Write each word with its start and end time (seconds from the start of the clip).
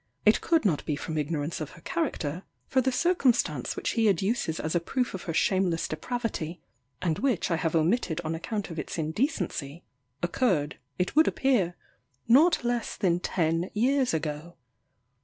It 0.25 0.41
could 0.41 0.65
not 0.65 0.83
be 0.83 0.95
from 0.95 1.15
ignorance 1.15 1.61
of 1.61 1.69
her 1.77 1.81
character, 1.81 2.41
for 2.67 2.81
the 2.81 2.91
circumstance 2.91 3.75
which 3.75 3.91
he 3.91 4.09
adduces 4.09 4.59
as 4.59 4.73
a 4.73 4.79
proof 4.79 5.13
of 5.13 5.25
her 5.25 5.31
shameless 5.35 5.87
depravity, 5.87 6.59
and 7.03 7.19
which 7.19 7.51
I 7.51 7.55
have 7.57 7.75
omitted 7.75 8.19
on 8.21 8.33
account 8.33 8.71
of 8.71 8.79
its 8.79 8.97
indecency, 8.97 9.83
occurred, 10.23 10.79
it 10.97 11.15
would 11.15 11.27
appear, 11.27 11.75
not 12.27 12.63
less 12.63 12.95
than 12.97 13.19
ten 13.19 13.69
years 13.75 14.11
ago. 14.11 14.55